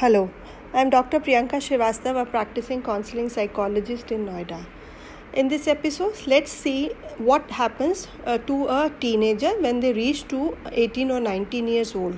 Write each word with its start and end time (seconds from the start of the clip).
Hello, 0.00 0.30
I'm 0.72 0.90
Dr. 0.90 1.18
Priyanka 1.18 1.58
Srivastava, 1.60 2.22
a 2.22 2.24
practicing 2.24 2.82
counseling 2.82 3.28
psychologist 3.28 4.12
in 4.12 4.26
Noida. 4.26 4.64
In 5.32 5.48
this 5.48 5.66
episode, 5.66 6.14
let's 6.24 6.52
see 6.52 6.90
what 7.30 7.50
happens 7.50 8.06
uh, 8.24 8.38
to 8.50 8.68
a 8.68 8.92
teenager 9.00 9.50
when 9.60 9.80
they 9.80 9.92
reach 9.92 10.28
to 10.28 10.56
18 10.70 11.10
or 11.10 11.18
19 11.18 11.66
years 11.66 11.96
old. 11.96 12.16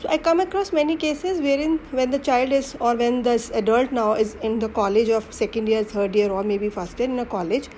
So 0.00 0.10
I 0.10 0.18
come 0.18 0.40
across 0.40 0.72
many 0.74 0.94
cases 0.94 1.40
wherein 1.40 1.78
when 1.90 2.10
the 2.10 2.18
child 2.18 2.52
is 2.52 2.76
or 2.80 2.94
when 2.94 3.22
this 3.22 3.50
adult 3.54 3.92
now 3.92 4.12
is 4.12 4.34
in 4.42 4.58
the 4.58 4.68
college 4.68 5.08
of 5.08 5.32
second 5.32 5.70
year, 5.70 5.84
third 5.84 6.14
year, 6.14 6.30
or 6.30 6.42
maybe 6.44 6.68
first 6.68 6.98
year 6.98 7.08
in 7.08 7.18
a 7.18 7.24
college, 7.24 7.70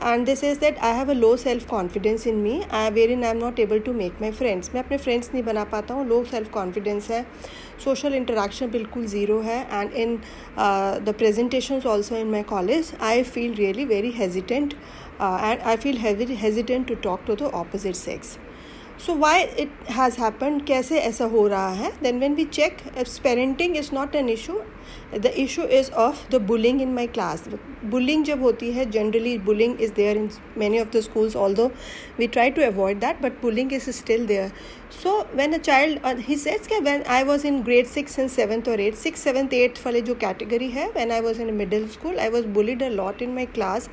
and 0.00 0.26
this 0.26 0.42
is 0.42 0.58
that 0.58 0.82
I 0.82 0.90
have 0.94 1.10
a 1.10 1.14
low 1.14 1.36
self 1.36 1.68
confidence 1.68 2.26
in 2.26 2.42
me, 2.42 2.64
uh, 2.70 2.90
wherein 2.90 3.22
I 3.22 3.28
am 3.28 3.38
not 3.38 3.60
able 3.60 3.80
to 3.82 3.92
make 3.92 4.20
my 4.20 4.32
friends. 4.32 4.70
मैं 4.74 4.82
अपने 4.82 4.98
friends 5.04 5.30
नहीं 5.34 5.42
बना 5.44 5.64
पाता 5.76 5.94
हूँ 5.94 6.08
low 6.08 6.20
self 6.32 6.50
confidence 6.58 7.08
है 7.10 7.24
social 7.86 8.18
interaction 8.20 8.72
बिल्कुल 8.72 9.06
zero 9.14 9.40
है 9.42 9.58
and 9.80 9.92
in 10.04 10.20
uh, 10.56 10.98
the 10.98 11.18
presentations 11.22 11.86
also 11.86 12.16
in 12.16 12.30
my 12.36 12.42
college 12.42 12.92
I 13.00 13.22
feel 13.22 13.54
really 13.64 13.84
very 13.96 14.10
hesitant 14.10 14.74
uh, 15.20 15.38
and 15.40 15.62
I 15.62 15.76
feel 15.76 15.96
heavy, 15.96 16.34
hesitant 16.34 16.88
to 16.88 16.96
talk 16.96 17.26
to 17.26 17.36
the 17.36 17.52
opposite 17.52 17.94
sex. 17.94 18.38
So 18.99 19.13
why 19.15 19.41
it 19.59 19.71
has 19.91 20.19
happen 20.21 20.59
कैसे 20.67 20.99
ऐसा 20.99 21.25
हो 21.25 21.47
रहा 21.47 21.69
है? 21.69 21.91
Then 22.03 22.19
when 22.19 22.35
we 22.35 22.45
check 22.45 22.77
parenting 23.23 23.75
is 23.77 23.89
not 23.93 24.15
an 24.15 24.29
issue 24.29 24.59
the 25.15 25.25
issue 25.37 25.63
is 25.77 25.89
of 25.91 26.29
the 26.31 26.41
bullying 26.41 26.81
in 26.81 26.93
my 26.93 27.07
class 27.07 27.43
bullying 27.85 28.23
जब 28.25 28.41
होती 28.41 28.71
है 28.71 28.89
generally 28.91 29.37
bullying 29.45 29.81
is 29.81 29.91
there 29.93 30.17
in 30.17 30.29
many 30.57 30.79
of 30.79 30.89
the 30.93 30.99
schools 31.01 31.35
although 31.55 31.67
we 32.19 32.27
try 32.27 32.49
to 32.49 32.61
avoid 32.61 32.99
that 32.99 33.21
but 33.21 33.41
bullying 33.41 33.73
is 33.73 33.89
still 33.91 34.25
there 34.27 34.51
so 35.03 35.19
when 35.35 35.53
a 35.53 35.57
child 35.57 36.19
he 36.27 36.35
says 36.37 36.67
के 36.67 36.79
when 36.79 37.03
I 37.07 37.23
was 37.23 37.47
in 37.47 37.61
grade 37.63 37.87
six 37.87 38.19
and 38.19 38.29
seventh 38.29 38.69
और 38.69 38.81
eight 38.81 38.95
six 38.95 39.23
seventh 39.23 39.53
eighth 39.53 39.85
वाले 39.85 40.01
जो 40.01 40.15
category 40.21 40.69
है 40.69 40.87
when 40.95 41.11
I 41.11 41.21
was 41.21 41.41
in 41.41 41.53
middle 41.53 41.87
school 41.89 42.19
I 42.19 42.29
was 42.29 42.45
bullied 42.55 42.83
a 42.83 42.89
lot 42.91 43.21
in 43.21 43.33
my 43.35 43.45
class 43.55 43.89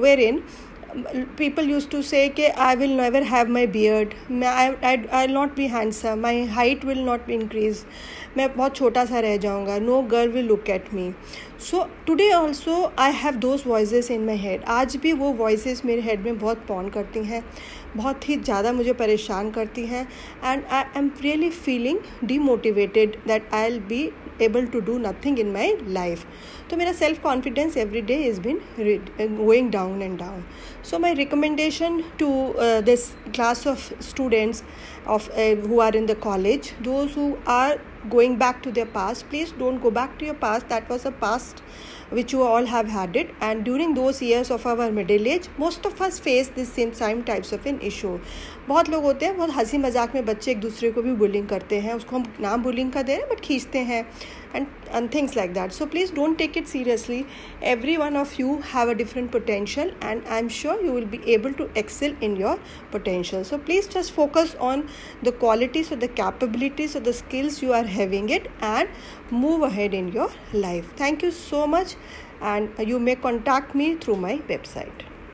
where 0.00 0.20
in 0.20 0.42
people 1.36 1.64
used 1.64 1.90
to 1.90 2.02
say 2.02 2.28
कि 2.28 2.50
I 2.56 2.74
will 2.74 2.94
never 2.96 3.22
have 3.24 3.48
my 3.48 3.66
beard 3.66 4.14
I, 4.30 4.76
I, 4.82 5.26
will 5.26 5.34
not 5.34 5.56
be 5.56 5.66
handsome 5.66 6.20
my 6.20 6.44
height 6.44 6.84
will 6.84 7.04
not 7.08 7.26
be 7.26 7.34
increase 7.34 7.84
मैं 8.36 8.48
बहुत 8.56 8.76
छोटा 8.76 9.04
सा 9.04 9.20
रह 9.20 9.36
जाऊँगा 9.44 9.78
no 9.82 10.02
girl 10.14 10.32
will 10.36 10.48
look 10.52 10.70
at 10.76 10.92
me 10.94 11.12
so 11.66 11.82
today 12.06 12.30
also 12.32 12.74
I 12.98 13.12
have 13.12 13.34
those 13.34 13.62
voice 13.66 14.10
in 14.10 14.24
my 14.26 14.36
head 14.36 14.64
आज 14.70 14.96
भी 15.02 15.12
वो 15.12 15.32
voice 15.32 15.84
मेरे 15.84 16.02
हेड 16.02 16.20
में 16.24 16.38
बहुत 16.38 16.58
पॉन 16.68 16.88
करती 16.90 17.22
हैं, 17.24 17.42
बहुत 17.96 18.28
ही 18.28 18.36
ज़्यादा 18.36 18.72
मुझे 18.72 18.92
परेशान 18.92 19.50
करती 19.50 19.86
हैं 19.86 20.02
and 20.44 20.64
I 20.64 20.84
am 20.96 21.10
really 21.22 21.48
feeling 21.50 21.98
demotivated 22.24 23.16
that 23.26 23.48
I'll 23.66 23.78
be 23.88 24.02
able 24.42 24.66
to 24.66 24.80
do 24.80 24.98
nothing 24.98 25.38
in 25.38 25.50
my 25.52 25.76
life 25.88 26.24
तो 26.70 26.76
मेरा 26.76 26.92
self 26.92 27.22
confidence 27.22 27.76
every 27.76 28.00
day 28.02 28.22
is 28.24 28.40
been 28.40 28.60
going 29.36 29.70
down 29.70 30.02
and 30.02 30.18
down 30.18 30.44
so 30.90 30.98
my 30.98 31.14
recommendation 31.14 32.02
to 32.18 32.30
this 32.84 33.08
class 33.34 33.66
of 33.66 33.92
students 34.02 34.62
of 35.06 35.30
who 35.68 35.80
are 35.80 35.96
in 35.96 36.06
the 36.06 36.16
college 36.22 36.72
those 36.82 37.18
who 37.18 37.30
are 37.48 37.76
going 38.10 38.36
back 38.36 38.62
to 38.62 38.72
their 38.72 38.86
past. 38.86 39.28
Please 39.28 39.52
don't 39.52 39.80
go 39.80 39.90
back 39.90 40.18
to 40.18 40.24
your 40.24 40.34
past. 40.34 40.68
That 40.68 40.88
was 40.88 41.04
a 41.04 41.12
past 41.12 41.62
which 42.09 42.33
you 42.33 42.43
all 42.43 42.65
have 42.65 42.87
had 42.87 43.15
it 43.15 43.33
and 43.41 43.63
during 43.63 43.93
those 43.93 44.21
years 44.21 44.51
of 44.51 44.65
our 44.65 44.91
middle 44.91 45.27
age 45.27 45.49
most 45.57 45.85
of 45.85 46.01
us 46.01 46.19
face 46.19 46.49
this 46.49 46.73
same 46.73 46.93
same 46.93 47.23
types 47.23 47.51
of 47.59 47.65
an 47.73 47.79
issue 47.91 48.17
बहुत 48.67 48.89
लोग 48.89 49.03
होते 49.03 49.25
हैं 49.25 49.35
बहुत 49.37 49.49
हंसी 49.55 49.77
मजाक 49.77 50.13
में 50.15 50.25
बच्चे 50.25 50.51
एक 50.51 50.59
दूसरे 50.61 50.91
को 50.91 51.01
भी 51.01 51.13
बुलिंग 51.21 51.47
करते 51.47 51.79
हैं 51.81 51.93
उसको 51.93 52.15
हम 52.15 52.25
नाम 52.41 52.63
बुलिंग 52.63 52.91
का 52.91 53.01
दे 53.01 53.13
रहे 53.13 53.21
हैं 53.21 53.29
बट 53.29 53.39
खींचते 53.45 53.79
हैं 53.89 54.05
and 54.53 54.67
and 54.91 55.11
things 55.11 55.35
like 55.35 55.53
that 55.53 55.73
so 55.73 55.85
please 55.91 56.11
don't 56.11 56.37
take 56.37 56.57
it 56.61 56.67
seriously 56.67 57.19
every 57.73 57.97
one 57.97 58.17
of 58.21 58.37
you 58.39 58.55
have 58.73 58.89
a 58.89 58.95
different 59.01 59.31
potential 59.31 59.91
and 60.01 60.27
i'm 60.27 60.49
sure 60.49 60.81
you 60.83 60.91
will 60.91 61.05
be 61.05 61.21
able 61.35 61.53
to 61.61 61.69
excel 61.75 62.15
in 62.21 62.35
your 62.35 62.57
potential 62.91 63.43
so 63.43 63.57
please 63.57 63.87
just 63.87 64.11
focus 64.11 64.55
on 64.71 64.87
the 65.23 65.31
qualities 65.31 65.91
or 65.91 65.95
the 65.95 66.07
capabilities 66.07 66.95
or 66.95 66.99
the 66.99 67.13
skills 67.13 67.61
you 67.61 67.73
are 67.73 67.83
having 67.83 68.29
it 68.29 68.51
and 68.61 68.89
move 69.31 69.61
ahead 69.61 69.93
in 69.93 70.11
your 70.11 70.29
life 70.53 70.93
thank 70.97 71.23
you 71.23 71.31
so 71.31 71.65
much 71.65 71.94
and 72.40 72.70
you 72.78 72.98
may 72.98 73.16
contact 73.16 73.74
me 73.74 73.94
through 73.96 74.16
my 74.16 74.38
website 74.48 75.06